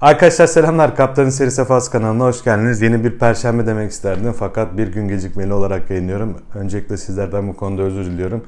Arkadaşlar 0.00 0.46
selamlar. 0.46 0.96
Kaptanın 0.96 1.30
Seri 1.30 1.50
Sefası 1.50 1.90
kanalına 1.90 2.24
hoş 2.24 2.44
geldiniz. 2.44 2.82
Yeni 2.82 3.04
bir 3.04 3.18
perşembe 3.18 3.66
demek 3.66 3.90
isterdim 3.90 4.34
fakat 4.38 4.76
bir 4.76 4.88
gün 4.88 5.08
gecikmeli 5.08 5.52
olarak 5.52 5.90
yayınlıyorum. 5.90 6.38
Öncelikle 6.54 6.96
sizlerden 6.96 7.48
bu 7.48 7.56
konuda 7.56 7.82
özür 7.82 8.04
diliyorum. 8.04 8.44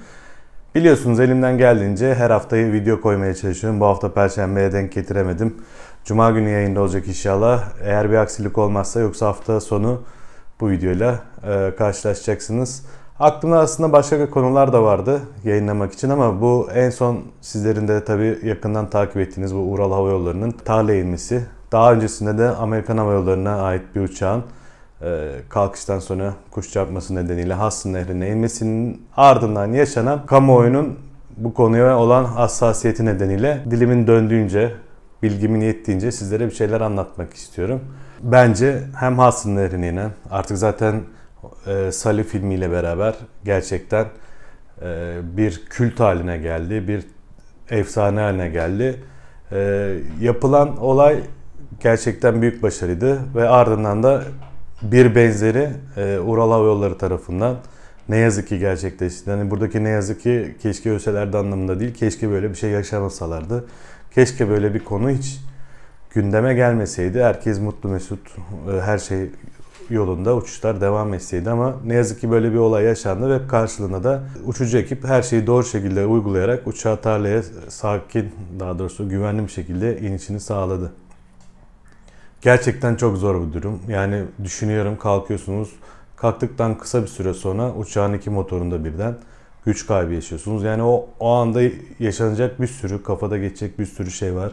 Biliyorsunuz 0.74 1.20
elimden 1.20 1.58
geldiğince 1.58 2.14
her 2.14 2.30
haftayı 2.30 2.72
video 2.72 3.00
koymaya 3.00 3.34
çalışıyorum. 3.34 3.80
Bu 3.80 3.86
hafta 3.86 4.14
perşembeye 4.14 4.72
denk 4.72 4.92
getiremedim. 4.92 5.54
Cuma 6.04 6.30
günü 6.30 6.50
yayında 6.50 6.80
olacak 6.80 7.08
inşallah. 7.08 7.64
Eğer 7.84 8.10
bir 8.10 8.16
aksilik 8.16 8.58
olmazsa 8.58 9.00
yoksa 9.00 9.26
hafta 9.26 9.60
sonu 9.60 10.02
bu 10.60 10.70
videoyla 10.70 11.20
e, 11.44 11.72
karşılaşacaksınız. 11.78 12.84
Aklımda 13.22 13.58
aslında 13.58 13.92
başka 13.92 14.30
konular 14.30 14.72
da 14.72 14.82
vardı 14.82 15.20
yayınlamak 15.44 15.92
için 15.92 16.10
ama 16.10 16.40
bu 16.40 16.68
en 16.74 16.90
son 16.90 17.22
sizlerin 17.40 17.88
de 17.88 18.04
tabii 18.04 18.38
yakından 18.42 18.90
takip 18.90 19.16
ettiğiniz 19.16 19.54
bu 19.54 19.58
Ural 19.58 19.92
Hava 19.92 20.10
Yolları'nın 20.10 20.50
tarla 20.50 20.94
inmesi. 20.94 21.46
Daha 21.72 21.92
öncesinde 21.92 22.38
de 22.38 22.48
Amerikan 22.48 22.98
Hava 22.98 23.12
Yolları'na 23.12 23.62
ait 23.62 23.82
bir 23.94 24.00
uçağın 24.00 24.42
e, 25.02 25.30
kalkıştan 25.48 25.98
sonra 25.98 26.34
kuş 26.50 26.72
çarpması 26.72 27.14
nedeniyle 27.14 27.54
Hudson 27.54 27.92
Nehri'ne 27.92 28.28
inmesinin 28.28 29.06
ardından 29.16 29.72
yaşanan 29.72 30.26
kamuoyunun 30.26 30.98
bu 31.36 31.54
konuya 31.54 31.98
olan 31.98 32.24
hassasiyeti 32.24 33.04
nedeniyle 33.04 33.64
dilimin 33.70 34.06
döndüğünce, 34.06 34.74
bilgimin 35.22 35.60
yettiğince 35.60 36.12
sizlere 36.12 36.46
bir 36.46 36.54
şeyler 36.54 36.80
anlatmak 36.80 37.34
istiyorum. 37.34 37.80
Bence 38.22 38.82
hem 38.96 39.18
Hudson 39.18 39.56
Nehri'ne 39.56 40.06
artık 40.30 40.58
zaten 40.58 41.02
e, 41.66 41.92
Sally 41.92 42.22
filmiyle 42.22 42.70
beraber 42.70 43.14
gerçekten 43.44 44.06
e, 44.82 45.16
bir 45.36 45.62
kült 45.70 46.00
haline 46.00 46.38
geldi, 46.38 46.88
bir 46.88 47.04
efsane 47.70 48.20
haline 48.20 48.48
geldi. 48.48 49.00
E, 49.52 49.94
yapılan 50.20 50.76
olay 50.76 51.20
gerçekten 51.80 52.42
büyük 52.42 52.62
başarıydı 52.62 53.20
ve 53.34 53.48
ardından 53.48 54.02
da 54.02 54.22
bir 54.82 55.14
benzeri 55.14 55.70
e, 55.96 56.18
Ural 56.18 56.50
Hava 56.50 56.98
tarafından 56.98 57.56
ne 58.08 58.16
yazık 58.16 58.48
ki 58.48 58.58
gerçekleşti. 58.58 59.30
Yani 59.30 59.50
buradaki 59.50 59.84
ne 59.84 59.88
yazık 59.88 60.22
ki 60.22 60.56
keşke 60.62 60.90
ölselerdi 60.90 61.36
anlamında 61.36 61.80
değil, 61.80 61.94
keşke 61.94 62.30
böyle 62.30 62.50
bir 62.50 62.54
şey 62.54 62.70
yaşamasalardı. 62.70 63.64
Keşke 64.14 64.48
böyle 64.48 64.74
bir 64.74 64.84
konu 64.84 65.10
hiç 65.10 65.40
gündeme 66.10 66.54
gelmeseydi. 66.54 67.22
Herkes 67.22 67.60
mutlu 67.60 67.88
mesut, 67.88 68.20
e, 68.74 68.80
her 68.80 68.98
şey 68.98 69.30
yolunda 69.90 70.36
uçuşlar 70.36 70.80
devam 70.80 71.14
etseydi 71.14 71.50
ama 71.50 71.74
ne 71.84 71.94
yazık 71.94 72.20
ki 72.20 72.30
böyle 72.30 72.52
bir 72.52 72.56
olay 72.56 72.84
yaşandı 72.84 73.30
ve 73.30 73.46
karşılığında 73.46 74.04
da 74.04 74.22
uçucu 74.46 74.78
ekip 74.78 75.04
her 75.04 75.22
şeyi 75.22 75.46
doğru 75.46 75.64
şekilde 75.64 76.06
uygulayarak 76.06 76.66
uçağı 76.66 77.00
tarlaya 77.00 77.42
sakin 77.68 78.30
daha 78.60 78.78
doğrusu 78.78 79.08
güvenli 79.08 79.42
bir 79.42 79.52
şekilde 79.52 80.00
inişini 80.00 80.40
sağladı. 80.40 80.92
Gerçekten 82.42 82.96
çok 82.96 83.16
zor 83.16 83.48
bir 83.48 83.52
durum. 83.52 83.80
Yani 83.88 84.24
düşünüyorum 84.44 84.98
kalkıyorsunuz. 84.98 85.70
Kalktıktan 86.16 86.78
kısa 86.78 87.02
bir 87.02 87.06
süre 87.06 87.34
sonra 87.34 87.72
uçağın 87.72 88.12
iki 88.12 88.30
motorunda 88.30 88.84
birden 88.84 89.14
güç 89.66 89.86
kaybı 89.86 90.14
yaşıyorsunuz. 90.14 90.62
Yani 90.62 90.82
o, 90.82 91.08
o 91.20 91.30
anda 91.30 91.60
yaşanacak 91.98 92.60
bir 92.60 92.66
sürü, 92.66 93.02
kafada 93.02 93.38
geçecek 93.38 93.78
bir 93.78 93.86
sürü 93.86 94.10
şey 94.10 94.34
var. 94.34 94.52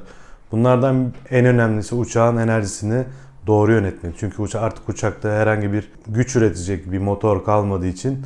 Bunlardan 0.52 1.14
en 1.30 1.46
önemlisi 1.46 1.96
uçağın 1.96 2.38
enerjisini 2.38 3.04
doğru 3.48 3.72
yönetmek. 3.72 4.14
Çünkü 4.18 4.42
uça 4.42 4.60
artık 4.60 4.90
uçakta 4.90 5.30
herhangi 5.30 5.74
bir 5.74 5.92
güç 6.08 6.36
üretecek 6.36 6.92
bir 6.92 6.98
motor 6.98 7.46
kalmadığı 7.46 7.88
için 7.88 8.26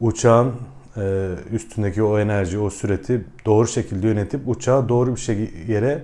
uçağın 0.00 0.52
e, 0.96 1.30
üstündeki 1.52 2.02
o 2.02 2.18
enerji, 2.18 2.58
o 2.58 2.70
süreti 2.70 3.24
doğru 3.46 3.68
şekilde 3.68 4.06
yönetip 4.06 4.40
uçağı 4.46 4.88
doğru 4.88 5.14
bir 5.14 5.20
şey 5.20 5.50
yere 5.68 6.02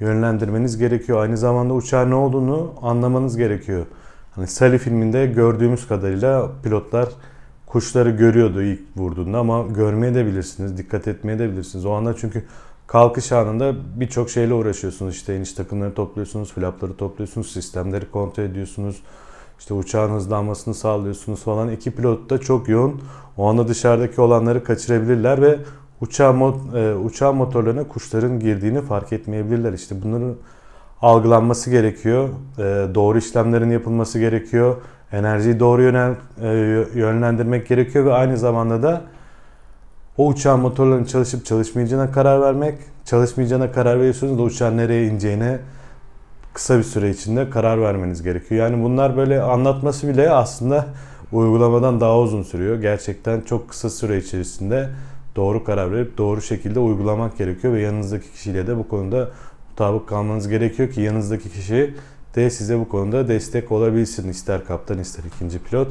yönlendirmeniz 0.00 0.78
gerekiyor. 0.78 1.22
Aynı 1.22 1.36
zamanda 1.36 1.74
uçağın 1.74 2.10
ne 2.10 2.14
olduğunu 2.14 2.72
anlamanız 2.82 3.36
gerekiyor. 3.36 3.86
Hani 4.34 4.46
Sally 4.46 4.78
filminde 4.78 5.26
gördüğümüz 5.26 5.88
kadarıyla 5.88 6.50
pilotlar 6.62 7.08
kuşları 7.66 8.10
görüyordu 8.10 8.62
ilk 8.62 8.80
vurduğunda 8.96 9.38
ama 9.38 9.62
görmeye 9.62 10.14
de 10.14 10.26
bilirsiniz, 10.26 10.78
dikkat 10.78 11.08
etmeye 11.08 11.38
de 11.38 11.52
bilirsiniz. 11.52 11.86
O 11.86 11.92
anda 11.92 12.16
çünkü 12.16 12.44
kalkış 12.90 13.32
anında 13.32 13.74
birçok 13.96 14.30
şeyle 14.30 14.54
uğraşıyorsunuz. 14.54 15.14
İşte 15.14 15.36
iniş 15.36 15.52
takımları 15.52 15.94
topluyorsunuz, 15.94 16.52
flapları 16.52 16.96
topluyorsunuz, 16.96 17.52
sistemleri 17.52 18.10
kontrol 18.10 18.44
ediyorsunuz. 18.44 19.02
İşte 19.58 19.74
uçağın 19.74 20.10
hızlanmasını 20.10 20.74
sağlıyorsunuz 20.74 21.42
falan. 21.42 21.70
İki 21.70 21.90
pilot 21.90 22.30
da 22.30 22.38
çok 22.38 22.68
yoğun. 22.68 23.00
O 23.36 23.48
anda 23.48 23.68
dışarıdaki 23.68 24.20
olanları 24.20 24.64
kaçırabilirler 24.64 25.42
ve 25.42 25.58
uçağın, 26.00 26.36
mot 26.36 26.74
e, 26.74 26.94
uçağın 26.94 27.36
motorlarına 27.36 27.88
kuşların 27.88 28.40
girdiğini 28.40 28.82
fark 28.82 29.12
etmeyebilirler. 29.12 29.72
İşte 29.72 29.94
bunların 30.02 30.34
algılanması 31.02 31.70
gerekiyor. 31.70 32.28
E, 32.58 32.62
doğru 32.94 33.18
işlemlerin 33.18 33.70
yapılması 33.70 34.18
gerekiyor. 34.18 34.76
Enerjiyi 35.12 35.60
doğru 35.60 35.82
e, 35.82 36.48
yönlendirmek 36.98 37.68
gerekiyor 37.68 38.04
ve 38.04 38.12
aynı 38.12 38.36
zamanda 38.36 38.82
da 38.82 39.02
o 40.20 40.28
uçağın 40.28 40.60
motorlarının 40.60 41.04
çalışıp 41.04 41.46
çalışmayacağına 41.46 42.12
karar 42.12 42.40
vermek, 42.40 42.74
çalışmayacağına 43.04 43.72
karar 43.72 43.98
veriyorsunuz 43.98 44.38
da 44.38 44.42
uçağın 44.42 44.76
nereye 44.76 45.06
ineceğine 45.06 45.58
kısa 46.54 46.78
bir 46.78 46.82
süre 46.82 47.10
içinde 47.10 47.50
karar 47.50 47.80
vermeniz 47.80 48.22
gerekiyor. 48.22 48.60
Yani 48.70 48.84
bunlar 48.84 49.16
böyle 49.16 49.42
anlatması 49.42 50.08
bile 50.08 50.30
aslında 50.30 50.86
uygulamadan 51.32 52.00
daha 52.00 52.18
uzun 52.18 52.42
sürüyor. 52.42 52.80
Gerçekten 52.80 53.40
çok 53.40 53.68
kısa 53.68 53.90
süre 53.90 54.18
içerisinde 54.18 54.88
doğru 55.36 55.64
karar 55.64 55.92
verip 55.92 56.18
doğru 56.18 56.42
şekilde 56.42 56.78
uygulamak 56.80 57.38
gerekiyor 57.38 57.74
ve 57.74 57.80
yanınızdaki 57.80 58.32
kişiyle 58.32 58.66
de 58.66 58.76
bu 58.76 58.88
konuda 58.88 59.28
mutabık 59.70 60.08
kalmanız 60.08 60.48
gerekiyor 60.48 60.90
ki 60.90 61.00
yanınızdaki 61.00 61.50
kişi 61.50 61.94
de 62.36 62.50
size 62.50 62.78
bu 62.78 62.88
konuda 62.88 63.28
destek 63.28 63.72
olabilsin. 63.72 64.28
İster 64.28 64.64
kaptan 64.64 64.98
ister 64.98 65.24
ikinci 65.24 65.58
pilot. 65.58 65.88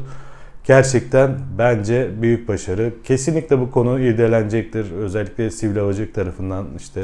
Gerçekten 0.69 1.39
bence 1.57 2.21
büyük 2.21 2.47
başarı. 2.47 2.93
Kesinlikle 3.03 3.59
bu 3.59 3.71
konu 3.71 3.99
irdelenecektir. 3.99 4.91
Özellikle 4.91 5.51
sivil 5.51 5.77
havacılık 5.77 6.15
tarafından 6.15 6.67
işte 6.77 7.01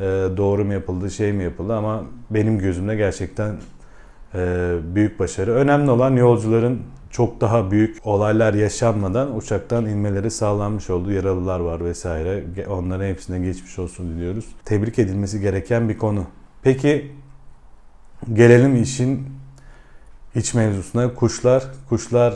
e, 0.00 0.02
doğru 0.36 0.64
mu 0.64 0.72
yapıldı, 0.72 1.10
şey 1.10 1.32
mi 1.32 1.44
yapıldı 1.44 1.74
ama 1.74 2.04
benim 2.30 2.58
gözümde 2.58 2.96
gerçekten 2.96 3.56
e, 4.34 4.72
büyük 4.94 5.18
başarı. 5.18 5.52
Önemli 5.54 5.90
olan 5.90 6.16
yolcuların 6.16 6.82
çok 7.10 7.40
daha 7.40 7.70
büyük 7.70 8.06
olaylar 8.06 8.54
yaşanmadan 8.54 9.36
uçaktan 9.36 9.86
inmeleri 9.86 10.30
sağlanmış 10.30 10.90
oldu. 10.90 11.12
Yaralılar 11.12 11.60
var 11.60 11.84
vesaire. 11.84 12.44
Onların 12.68 13.06
hepsine 13.06 13.38
geçmiş 13.38 13.78
olsun 13.78 14.10
diliyoruz. 14.10 14.46
Tebrik 14.64 14.98
edilmesi 14.98 15.40
gereken 15.40 15.88
bir 15.88 15.98
konu. 15.98 16.24
Peki 16.62 17.12
gelelim 18.32 18.82
işin 18.82 19.28
iç 20.34 20.54
mevzusuna. 20.54 21.14
Kuşlar, 21.14 21.64
kuşlar 21.88 22.34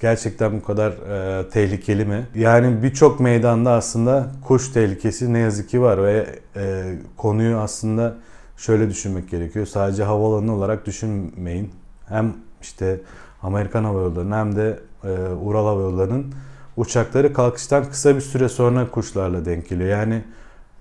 gerçekten 0.00 0.60
bu 0.60 0.64
kadar 0.64 0.90
e, 0.90 1.48
tehlikeli 1.48 2.04
mi? 2.04 2.26
Yani 2.34 2.82
birçok 2.82 3.20
meydanda 3.20 3.70
aslında 3.70 4.26
kuş 4.46 4.68
tehlikesi 4.68 5.32
ne 5.32 5.38
yazık 5.38 5.68
ki 5.68 5.82
var 5.82 6.02
ve 6.04 6.26
e, 6.56 6.94
konuyu 7.16 7.56
aslında 7.56 8.14
şöyle 8.56 8.90
düşünmek 8.90 9.30
gerekiyor. 9.30 9.66
Sadece 9.66 10.04
havaalanı 10.04 10.54
olarak 10.54 10.86
düşünmeyin. 10.86 11.70
Hem 12.08 12.34
işte 12.62 13.00
Amerikan 13.42 13.84
Hava 13.84 14.00
Yolları'nın 14.00 14.36
hem 14.36 14.56
de 14.56 14.78
e, 15.04 15.08
Ural 15.44 15.66
Hava 15.66 15.80
Yolları'nın 15.80 16.34
uçakları 16.76 17.32
kalkıştan 17.32 17.84
kısa 17.84 18.16
bir 18.16 18.20
süre 18.20 18.48
sonra 18.48 18.90
kuşlarla 18.90 19.44
denk 19.44 19.68
geliyor. 19.68 19.90
Yani 19.90 20.24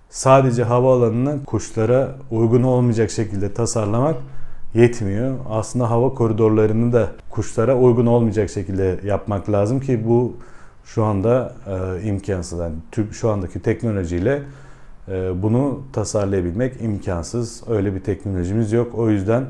sadece 0.09 0.63
havaalanını 0.63 1.45
kuşlara 1.45 2.15
uygun 2.31 2.63
olmayacak 2.63 3.11
şekilde 3.11 3.53
tasarlamak 3.53 4.15
yetmiyor. 4.73 5.37
Aslında 5.49 5.89
hava 5.89 6.13
koridorlarını 6.13 6.93
da 6.93 7.11
kuşlara 7.29 7.77
uygun 7.77 8.05
olmayacak 8.05 8.49
şekilde 8.49 8.99
yapmak 9.03 9.51
lazım 9.51 9.79
ki 9.79 10.07
bu 10.07 10.33
şu 10.85 11.03
anda 11.03 11.53
e, 11.67 12.07
imkansız. 12.07 12.59
Yani 12.59 12.75
şu 13.11 13.29
andaki 13.29 13.59
teknolojiyle 13.59 14.41
e, 15.07 15.41
bunu 15.41 15.81
tasarlayabilmek 15.93 16.81
imkansız. 16.81 17.63
Öyle 17.69 17.95
bir 17.95 17.99
teknolojimiz 17.99 18.71
yok. 18.71 18.95
O 18.95 19.09
yüzden 19.09 19.45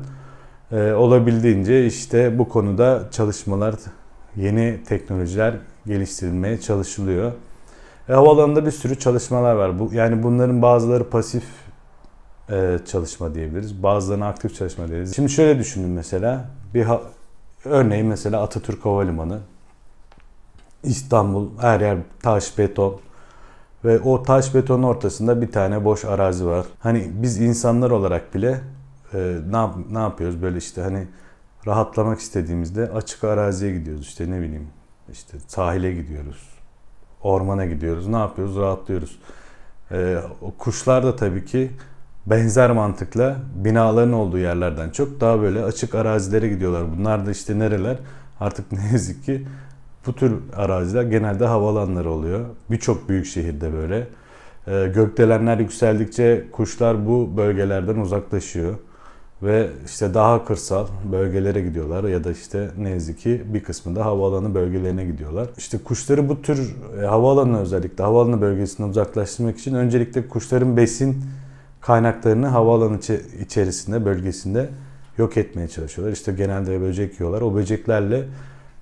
e, 0.72 0.92
olabildiğince 0.92 1.86
işte 1.86 2.38
bu 2.38 2.48
konuda 2.48 3.08
çalışmalar, 3.10 3.74
yeni 4.36 4.80
teknolojiler 4.84 5.54
geliştirilmeye 5.86 6.60
çalışılıyor. 6.60 7.32
E, 8.08 8.12
havaalanında 8.12 8.66
bir 8.66 8.70
sürü 8.70 8.98
çalışmalar 8.98 9.54
var. 9.54 9.78
Bu, 9.78 9.90
yani 9.92 10.22
bunların 10.22 10.62
bazıları 10.62 11.10
pasif 11.10 11.44
e, 12.50 12.78
çalışma 12.86 13.34
diyebiliriz. 13.34 13.82
Bazılarına 13.82 14.28
aktif 14.28 14.54
çalışma 14.54 14.88
diyebiliriz. 14.88 15.16
Şimdi 15.16 15.30
şöyle 15.30 15.58
düşünün 15.58 15.90
mesela. 15.90 16.50
Bir 16.74 16.82
ha, 16.82 17.00
örneğin 17.64 18.06
mesela 18.06 18.42
Atatürk 18.42 18.84
Havalimanı. 18.84 19.38
İstanbul 20.82 21.48
her 21.60 21.80
yer 21.80 21.98
taş 22.22 22.58
beton 22.58 23.00
ve 23.84 24.00
o 24.00 24.22
taş 24.22 24.54
betonun 24.54 24.82
ortasında 24.82 25.42
bir 25.42 25.52
tane 25.52 25.84
boş 25.84 26.04
arazi 26.04 26.46
var. 26.46 26.66
Hani 26.80 27.10
biz 27.12 27.40
insanlar 27.40 27.90
olarak 27.90 28.34
bile 28.34 28.60
e, 29.14 29.36
ne, 29.50 29.56
yap, 29.56 29.74
ne 29.90 29.98
yapıyoruz 29.98 30.42
böyle 30.42 30.58
işte 30.58 30.82
hani 30.82 31.06
rahatlamak 31.66 32.20
istediğimizde 32.20 32.90
açık 32.90 33.24
araziye 33.24 33.72
gidiyoruz 33.72 34.06
işte 34.06 34.30
ne 34.30 34.40
bileyim 34.40 34.68
işte 35.12 35.38
sahile 35.48 35.92
gidiyoruz 35.92 36.60
ormana 37.22 37.66
gidiyoruz 37.66 38.06
ne 38.06 38.16
yapıyoruz 38.16 38.56
rahatlıyoruz. 38.56 39.18
E, 39.92 40.16
kuşlar 40.58 41.04
da 41.04 41.16
tabii 41.16 41.44
ki 41.44 41.70
benzer 42.26 42.70
mantıkla 42.70 43.36
binaların 43.54 44.12
olduğu 44.12 44.38
yerlerden 44.38 44.90
çok 44.90 45.20
daha 45.20 45.40
böyle 45.40 45.64
açık 45.64 45.94
arazilere 45.94 46.48
gidiyorlar. 46.48 46.84
Bunlar 46.98 47.26
da 47.26 47.30
işte 47.30 47.58
nereler? 47.58 47.96
Artık 48.40 48.72
ne 48.72 48.88
yazık 48.92 49.24
ki 49.24 49.46
bu 50.06 50.12
tür 50.12 50.34
araziler 50.56 51.02
genelde 51.02 51.46
havalanları 51.46 52.10
oluyor. 52.10 52.40
Birçok 52.70 53.08
büyük 53.08 53.26
şehirde 53.26 53.72
böyle. 53.72 54.06
Ee, 54.66 54.92
gökdelenler 54.94 55.58
yükseldikçe 55.58 56.44
kuşlar 56.52 57.06
bu 57.06 57.36
bölgelerden 57.36 57.96
uzaklaşıyor 57.96 58.74
ve 59.42 59.68
işte 59.86 60.14
daha 60.14 60.44
kırsal 60.44 60.86
bölgelere 61.12 61.60
gidiyorlar 61.60 62.04
ya 62.04 62.24
da 62.24 62.30
işte 62.30 62.70
ne 62.78 62.90
yazık 62.90 63.18
ki 63.18 63.42
bir 63.46 63.62
kısmı 63.62 63.96
da 63.96 64.04
havaalanı 64.04 64.54
bölgelerine 64.54 65.04
gidiyorlar. 65.04 65.48
İşte 65.58 65.78
kuşları 65.78 66.28
bu 66.28 66.42
tür 66.42 66.76
e, 67.02 67.06
havaalanı 67.06 67.60
özellikle 67.60 68.04
havaalanı 68.04 68.40
bölgesinden 68.40 68.88
uzaklaştırmak 68.88 69.58
için 69.58 69.74
öncelikle 69.74 70.28
kuşların 70.28 70.76
besin 70.76 71.24
kaynaklarını 71.80 72.46
havaalanı 72.46 72.98
içerisinde 73.40 74.04
bölgesinde 74.04 74.68
yok 75.18 75.36
etmeye 75.36 75.68
çalışıyorlar. 75.68 76.12
İşte 76.12 76.32
genelde 76.32 76.80
böcek 76.80 77.20
yiyorlar. 77.20 77.40
O 77.40 77.54
böceklerle 77.54 78.24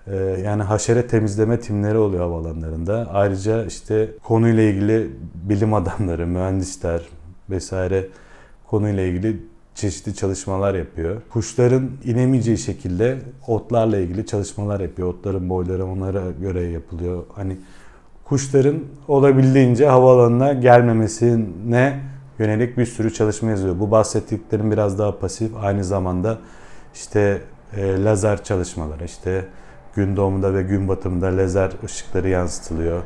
e, 0.06 0.16
yani 0.44 0.62
haşere 0.62 1.06
temizleme 1.06 1.60
timleri 1.60 1.98
oluyor 1.98 2.22
havaalanlarında. 2.22 3.08
Ayrıca 3.12 3.64
işte 3.64 4.10
konuyla 4.24 4.62
ilgili 4.62 5.10
bilim 5.34 5.74
adamları, 5.74 6.26
mühendisler 6.26 7.02
vesaire 7.50 8.06
konuyla 8.66 9.02
ilgili 9.02 9.36
çeşitli 9.74 10.14
çalışmalar 10.14 10.74
yapıyor. 10.74 11.16
Kuşların 11.30 11.90
inemeyeceği 12.04 12.58
şekilde 12.58 13.18
otlarla 13.46 13.98
ilgili 13.98 14.26
çalışmalar 14.26 14.80
yapıyor. 14.80 15.08
Otların 15.08 15.48
boyları 15.48 15.86
onlara 15.86 16.22
göre 16.40 16.60
yapılıyor. 16.60 17.22
Hani 17.34 17.56
kuşların 18.24 18.76
olabildiğince 19.08 19.86
havaalanına 19.86 20.52
gelmemesine 20.52 22.00
yönelik 22.38 22.79
bir 22.79 22.87
sürü 22.87 23.14
çalışma 23.14 23.50
yazıyor. 23.50 23.81
Bu 23.81 23.90
bahsettiklerim 23.90 24.70
biraz 24.70 24.99
daha 24.99 25.19
pasif. 25.19 25.52
Aynı 25.62 25.85
zamanda 25.85 26.38
işte 26.94 27.43
e, 27.76 28.05
lazer 28.05 28.44
çalışmaları, 28.44 29.05
işte 29.05 29.44
gün 29.94 30.17
doğumunda 30.17 30.55
ve 30.55 30.62
gün 30.62 30.88
batımında 30.88 31.26
lazer 31.26 31.70
ışıkları 31.85 32.29
yansıtılıyor. 32.29 33.02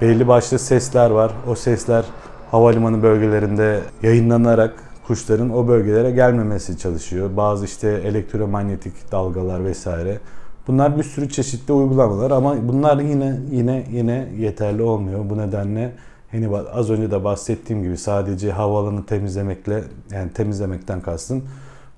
Belli 0.00 0.28
başlı 0.28 0.58
sesler 0.58 1.10
var. 1.10 1.32
O 1.48 1.54
sesler 1.54 2.04
havalimanı 2.50 3.02
bölgelerinde 3.02 3.80
yayınlanarak 4.02 4.74
kuşların 5.06 5.50
o 5.50 5.68
bölgelere 5.68 6.10
gelmemesi 6.10 6.78
çalışıyor. 6.78 7.36
Bazı 7.36 7.64
işte 7.64 7.88
elektromanyetik 7.88 9.12
dalgalar 9.12 9.64
vesaire. 9.64 10.18
Bunlar 10.66 10.98
bir 10.98 11.02
sürü 11.02 11.28
çeşitli 11.28 11.72
uygulamalar 11.72 12.30
ama 12.30 12.68
bunlar 12.68 12.98
yine 12.98 13.38
yine 13.50 13.86
yine 13.90 14.28
yeterli 14.38 14.82
olmuyor. 14.82 15.30
Bu 15.30 15.38
nedenle 15.38 15.92
hani 16.32 16.58
az 16.72 16.90
önce 16.90 17.10
de 17.10 17.24
bahsettiğim 17.24 17.82
gibi 17.82 17.96
sadece 17.96 18.52
havaalanı 18.52 19.06
temizlemekle 19.06 19.84
yani 20.10 20.32
temizlemekten 20.32 21.00
kastım 21.00 21.44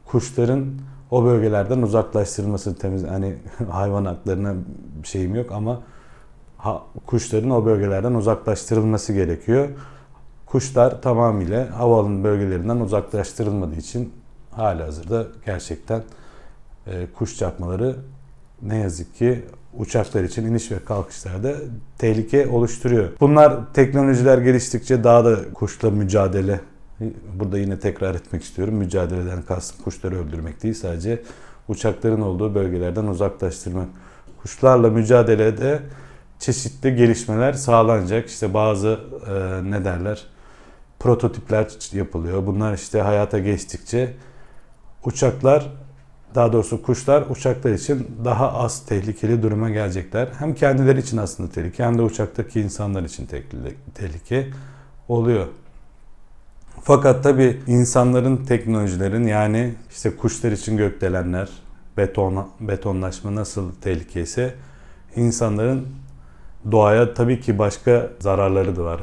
kuşların 0.06 0.66
o 1.10 1.24
bölgelerden 1.24 1.82
uzaklaştırılması 1.82 2.78
temiz 2.78 3.04
hani 3.04 3.34
hayvan 3.70 4.04
haklarına 4.04 4.54
şeyim 5.02 5.34
yok 5.34 5.52
ama 5.52 5.80
ha, 6.58 6.82
kuşların 7.06 7.50
o 7.50 7.64
bölgelerden 7.64 8.14
uzaklaştırılması 8.14 9.12
gerekiyor. 9.12 9.68
Kuşlar 10.46 11.02
tamamıyla 11.02 11.78
havaalanı 11.78 12.24
bölgelerinden 12.24 12.76
uzaklaştırılmadığı 12.76 13.76
için 13.76 14.12
hala 14.50 14.86
hazırda 14.86 15.26
gerçekten 15.46 16.02
e, 16.86 17.06
kuş 17.18 17.38
çarpmaları 17.38 17.96
ne 18.62 18.76
yazık 18.76 19.14
ki 19.14 19.44
uçaklar 19.74 20.24
için 20.24 20.46
iniş 20.46 20.70
ve 20.70 20.84
kalkışlarda 20.84 21.54
tehlike 21.98 22.46
oluşturuyor. 22.46 23.08
Bunlar 23.20 23.72
teknolojiler 23.74 24.38
geliştikçe 24.38 25.04
daha 25.04 25.24
da 25.24 25.52
kuşla 25.54 25.90
mücadele 25.90 26.60
Burada 27.38 27.58
yine 27.58 27.78
tekrar 27.78 28.14
etmek 28.14 28.42
istiyorum. 28.42 28.74
Mücadeleden 28.74 29.42
kastım 29.42 29.84
kuşları 29.84 30.18
öldürmek 30.18 30.62
değil 30.62 30.74
sadece 30.74 31.22
uçakların 31.68 32.20
olduğu 32.20 32.54
bölgelerden 32.54 33.06
uzaklaştırmak. 33.06 33.88
Kuşlarla 34.42 34.90
mücadelede 34.90 35.82
çeşitli 36.38 36.96
gelişmeler 36.96 37.52
sağlanacak. 37.52 38.28
İşte 38.28 38.54
bazı 38.54 39.00
e, 39.28 39.70
ne 39.70 39.84
derler 39.84 40.26
prototipler 40.98 41.66
yapılıyor. 41.92 42.46
Bunlar 42.46 42.74
işte 42.74 43.00
hayata 43.00 43.38
geçtikçe 43.38 44.14
uçaklar 45.04 45.72
daha 46.34 46.52
doğrusu 46.52 46.82
kuşlar 46.82 47.24
uçaklar 47.30 47.70
için 47.70 48.06
daha 48.24 48.52
az 48.52 48.86
tehlikeli 48.86 49.42
duruma 49.42 49.70
gelecekler. 49.70 50.28
Hem 50.38 50.54
kendileri 50.54 51.00
için 51.00 51.16
aslında 51.16 51.50
tehlike 51.50 51.84
hem 51.84 51.98
de 51.98 52.02
uçaktaki 52.02 52.60
insanlar 52.60 53.02
için 53.02 53.28
tehlike 53.94 54.48
oluyor. 55.08 55.46
Fakat 56.82 57.22
tabi 57.22 57.60
insanların 57.66 58.36
teknolojilerin 58.36 59.26
yani 59.26 59.74
işte 59.90 60.16
kuşlar 60.16 60.52
için 60.52 60.76
gökdelenler, 60.76 61.48
beton, 61.96 62.48
betonlaşma 62.60 63.34
nasıl 63.34 63.72
tehlike 63.72 64.22
ise 64.22 64.54
insanların 65.16 65.86
doğaya 66.72 67.14
tabii 67.14 67.40
ki 67.40 67.58
başka 67.58 68.10
zararları 68.20 68.76
da 68.76 68.84
var. 68.84 69.00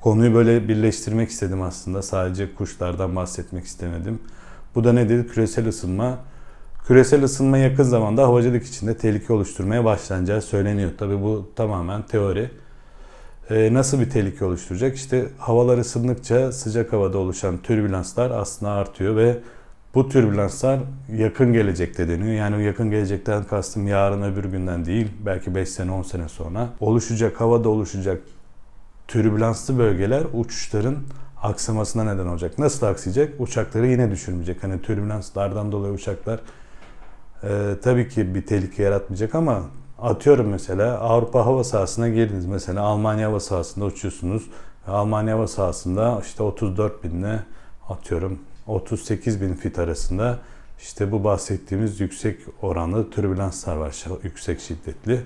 Konuyu 0.00 0.34
böyle 0.34 0.68
birleştirmek 0.68 1.30
istedim 1.30 1.62
aslında. 1.62 2.02
Sadece 2.02 2.54
kuşlardan 2.54 3.16
bahsetmek 3.16 3.64
istemedim. 3.64 4.18
Bu 4.74 4.84
da 4.84 4.92
nedir? 4.92 5.28
Küresel 5.28 5.68
ısınma. 5.68 6.18
Küresel 6.86 7.24
ısınma 7.24 7.58
yakın 7.58 7.82
zamanda 7.82 8.22
havacılık 8.22 8.66
içinde 8.66 8.96
tehlike 8.96 9.32
oluşturmaya 9.32 9.84
başlanacağı 9.84 10.42
söyleniyor. 10.42 10.90
Tabi 10.98 11.22
bu 11.22 11.50
tamamen 11.56 12.02
teori. 12.02 12.50
Ee, 13.50 13.74
nasıl 13.74 14.00
bir 14.00 14.10
tehlike 14.10 14.44
oluşturacak? 14.44 14.96
İşte 14.96 15.26
havalar 15.38 15.78
ısındıkça 15.78 16.52
sıcak 16.52 16.92
havada 16.92 17.18
oluşan 17.18 17.58
türbülanslar 17.58 18.30
aslında 18.30 18.72
artıyor 18.72 19.16
ve 19.16 19.38
bu 19.94 20.08
türbülanslar 20.08 20.80
yakın 21.16 21.52
gelecekte 21.52 22.08
deniyor. 22.08 22.32
Yani 22.34 22.64
yakın 22.64 22.90
gelecekten 22.90 23.44
kastım 23.44 23.88
yarın 23.88 24.22
öbür 24.22 24.44
günden 24.44 24.84
değil, 24.84 25.08
belki 25.26 25.54
5 25.54 25.68
sene 25.68 25.90
10 25.90 26.02
sene 26.02 26.28
sonra 26.28 26.68
oluşacak, 26.80 27.40
havada 27.40 27.68
oluşacak 27.68 28.20
türbülanslı 29.08 29.78
bölgeler 29.78 30.22
uçuşların 30.34 30.96
aksamasına 31.42 32.04
neden 32.04 32.26
olacak. 32.26 32.58
Nasıl 32.58 32.86
aksayacak? 32.86 33.40
Uçakları 33.40 33.86
yine 33.86 34.10
düşürmeyecek. 34.10 34.62
Hani 34.62 34.82
türbülanslardan 34.82 35.72
dolayı 35.72 35.92
uçaklar 35.92 36.40
e, 37.44 37.74
tabii 37.82 38.08
ki 38.08 38.34
bir 38.34 38.46
tehlike 38.46 38.82
yaratmayacak 38.82 39.34
ama 39.34 39.62
atıyorum 39.98 40.46
mesela 40.48 40.98
Avrupa 40.98 41.46
hava 41.46 41.64
sahasına 41.64 42.08
girdiniz. 42.08 42.46
Mesela 42.46 42.82
Almanya 42.82 43.28
hava 43.28 43.40
sahasında 43.40 43.84
uçuyorsunuz. 43.84 44.42
Almanya 44.86 45.34
hava 45.34 45.48
sahasında 45.48 46.20
işte 46.26 46.42
34 46.42 47.04
binle 47.04 47.40
atıyorum 47.88 48.38
38 48.66 49.40
bin 49.40 49.54
fit 49.54 49.78
arasında 49.78 50.38
işte 50.80 51.12
bu 51.12 51.24
bahsettiğimiz 51.24 52.00
yüksek 52.00 52.38
oranlı 52.62 53.10
türbülanslar 53.10 53.76
var. 53.76 54.04
Yüksek 54.22 54.60
şiddetli. 54.60 55.20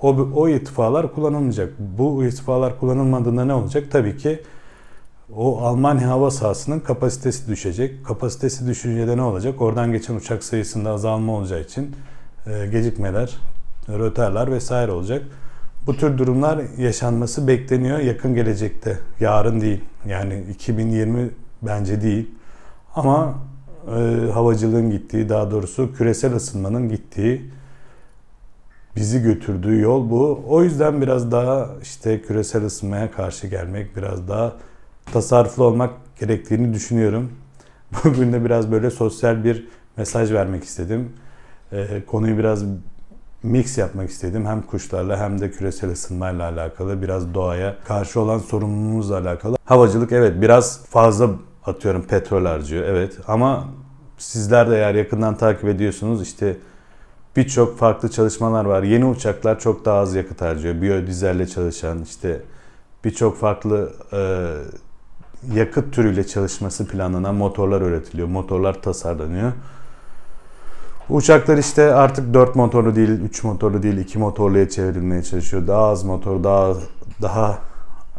O, 0.00 0.08
o 0.34 0.48
irtifalar 0.48 1.14
kullanılmayacak. 1.14 1.72
Bu 1.78 2.24
irtifalar 2.24 2.78
kullanılmadığında 2.80 3.44
ne 3.44 3.54
olacak? 3.54 3.84
Tabii 3.90 4.16
ki 4.16 4.42
o 5.36 5.60
Almanya 5.60 6.08
hava 6.08 6.30
sahasının 6.30 6.80
kapasitesi 6.80 7.48
düşecek. 7.48 8.06
Kapasitesi 8.06 8.66
düşünce 8.66 9.08
de 9.08 9.16
ne 9.16 9.22
olacak? 9.22 9.60
Oradan 9.60 9.92
geçen 9.92 10.14
uçak 10.14 10.44
sayısında 10.44 10.90
azalma 10.90 11.32
olacağı 11.32 11.60
için 11.60 11.96
e, 12.46 12.66
gecikmeler, 12.66 13.36
rötarlar 13.88 14.52
vesaire 14.52 14.92
olacak. 14.92 15.22
Bu 15.86 15.96
tür 15.96 16.18
durumlar 16.18 16.60
yaşanması 16.78 17.48
bekleniyor 17.48 17.98
yakın 17.98 18.34
gelecekte. 18.34 18.98
Yarın 19.20 19.60
değil. 19.60 19.84
Yani 20.06 20.44
2020 20.50 21.30
bence 21.62 22.02
değil. 22.02 22.30
Ama 22.94 23.34
e, 23.86 24.30
havacılığın 24.32 24.90
gittiği, 24.90 25.28
daha 25.28 25.50
doğrusu 25.50 25.94
küresel 25.94 26.34
ısınmanın 26.34 26.88
gittiği 26.88 27.50
bizi 28.96 29.22
götürdüğü 29.22 29.80
yol 29.80 30.10
bu. 30.10 30.44
O 30.48 30.62
yüzden 30.62 31.02
biraz 31.02 31.32
daha 31.32 31.68
işte 31.82 32.22
küresel 32.22 32.64
ısınmaya 32.64 33.10
karşı 33.10 33.46
gelmek, 33.46 33.96
biraz 33.96 34.28
daha 34.28 34.52
tasarruflu 35.12 35.64
olmak 35.64 35.90
gerektiğini 36.20 36.74
düşünüyorum. 36.74 37.32
Bugün 38.04 38.32
de 38.32 38.44
biraz 38.44 38.72
böyle 38.72 38.90
sosyal 38.90 39.44
bir 39.44 39.68
mesaj 39.96 40.32
vermek 40.32 40.64
istedim. 40.64 41.12
Ee, 41.72 42.02
konuyu 42.06 42.38
biraz 42.38 42.64
mix 43.42 43.78
yapmak 43.78 44.10
istedim. 44.10 44.46
Hem 44.46 44.62
kuşlarla 44.62 45.18
hem 45.18 45.40
de 45.40 45.50
küresel 45.50 45.90
ısınmayla 45.90 46.50
alakalı, 46.50 47.02
biraz 47.02 47.34
doğaya 47.34 47.76
karşı 47.84 48.20
olan 48.20 48.38
sorumluluğumuzla 48.38 49.18
alakalı. 49.18 49.56
Havacılık 49.64 50.12
evet 50.12 50.42
biraz 50.42 50.84
fazla 50.84 51.30
atıyorum 51.66 52.02
petrol 52.02 52.44
harcıyor 52.44 52.84
evet 52.84 53.18
ama 53.26 53.68
sizler 54.18 54.70
de 54.70 54.76
eğer 54.76 54.94
yakından 54.94 55.36
takip 55.36 55.64
ediyorsunuz 55.64 56.22
işte 56.22 56.56
birçok 57.36 57.78
farklı 57.78 58.10
çalışmalar 58.10 58.64
var. 58.64 58.82
Yeni 58.82 59.04
uçaklar 59.04 59.60
çok 59.60 59.84
daha 59.84 59.98
az 59.98 60.14
yakıt 60.14 60.40
harcıyor. 60.40 60.82
Biyodizelle 60.82 61.46
çalışan 61.46 62.02
işte 62.02 62.42
birçok 63.04 63.36
farklı 63.36 63.92
e, 64.12 64.20
yakıt 65.54 65.94
türüyle 65.94 66.26
çalışması 66.26 66.86
planlanan 66.86 67.34
motorlar 67.34 67.80
üretiliyor. 67.80 68.28
Motorlar 68.28 68.82
tasarlanıyor. 68.82 69.52
Uçaklar 71.08 71.58
işte 71.58 71.94
artık 71.94 72.34
4 72.34 72.56
motorlu 72.56 72.96
değil, 72.96 73.08
3 73.08 73.44
motorlu 73.44 73.82
değil, 73.82 73.96
2 73.96 74.18
motorluya 74.18 74.68
çevrilmeye 74.68 75.22
çalışıyor. 75.22 75.66
Daha 75.66 75.82
az 75.82 76.04
motor, 76.04 76.44
daha 76.44 76.74
daha 77.22 77.58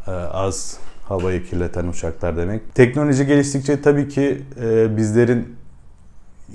e, 0.08 0.12
az 0.12 0.78
havayı 1.10 1.46
kirleten 1.46 1.88
uçaklar 1.88 2.38
demek. 2.38 2.76
Teknoloji 2.76 3.26
geliştikçe 3.26 3.82
tabii 3.82 4.10
ki 4.10 4.42
e, 4.62 4.98
bizlerin 4.98 5.56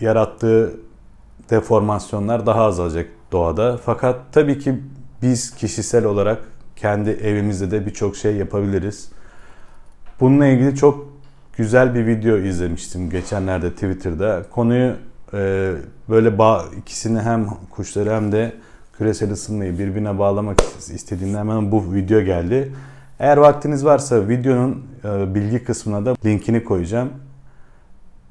yarattığı 0.00 0.74
deformasyonlar 1.50 2.46
daha 2.46 2.64
azalacak 2.64 3.08
doğada. 3.32 3.80
Fakat 3.84 4.20
tabii 4.32 4.58
ki 4.58 4.82
biz 5.22 5.54
kişisel 5.54 6.04
olarak 6.04 6.38
kendi 6.76 7.10
evimizde 7.10 7.70
de 7.70 7.86
birçok 7.86 8.16
şey 8.16 8.36
yapabiliriz. 8.36 9.08
Bununla 10.20 10.46
ilgili 10.46 10.76
çok 10.76 11.06
güzel 11.56 11.94
bir 11.94 12.06
video 12.06 12.36
izlemiştim 12.36 13.10
geçenlerde 13.10 13.70
Twitter'da. 13.70 14.42
Konuyu 14.50 14.92
e, 15.34 15.72
böyle 16.08 16.38
bağ, 16.38 16.64
ikisini 16.78 17.20
hem 17.20 17.46
kuşları 17.70 18.10
hem 18.10 18.32
de 18.32 18.52
küresel 18.98 19.32
ısınmayı 19.32 19.78
birbirine 19.78 20.18
bağlamak 20.18 20.60
istediğimde 20.94 21.38
hemen 21.38 21.72
bu 21.72 21.94
video 21.94 22.20
geldi. 22.20 22.72
Eğer 23.18 23.36
vaktiniz 23.36 23.84
varsa 23.84 24.28
videonun 24.28 24.84
e, 25.04 25.34
bilgi 25.34 25.64
kısmına 25.64 26.06
da 26.06 26.14
linkini 26.24 26.64
koyacağım. 26.64 27.10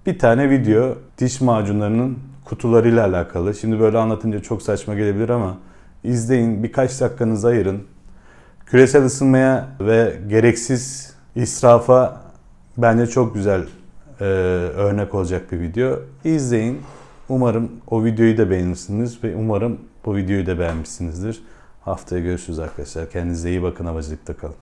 Bir 0.05 0.19
tane 0.19 0.49
video 0.49 0.95
diş 1.17 1.41
macunlarının 1.41 2.19
kutularıyla 2.45 3.05
alakalı. 3.07 3.53
Şimdi 3.55 3.79
böyle 3.79 3.97
anlatınca 3.97 4.39
çok 4.39 4.61
saçma 4.61 4.95
gelebilir 4.95 5.29
ama 5.29 5.57
izleyin 6.03 6.63
birkaç 6.63 7.01
dakikanızı 7.01 7.47
ayırın. 7.47 7.83
Küresel 8.65 9.05
ısınmaya 9.05 9.67
ve 9.79 10.19
gereksiz 10.27 11.14
israfa 11.35 12.21
bence 12.77 13.07
çok 13.07 13.33
güzel 13.33 13.63
e, 14.19 14.23
örnek 14.23 15.15
olacak 15.15 15.51
bir 15.51 15.59
video. 15.59 15.99
İzleyin. 16.23 16.81
Umarım 17.29 17.71
o 17.87 18.03
videoyu 18.03 18.37
da 18.37 18.49
beğenirsiniz 18.49 19.23
ve 19.23 19.35
umarım 19.35 19.79
bu 20.05 20.15
videoyu 20.15 20.45
da 20.45 20.59
beğenmişsinizdir. 20.59 21.43
Haftaya 21.81 22.21
görüşürüz 22.21 22.59
arkadaşlar. 22.59 23.09
Kendinize 23.09 23.49
iyi 23.49 23.63
bakın. 23.63 23.85
Havacılıkta 23.85 24.37
kalın. 24.37 24.53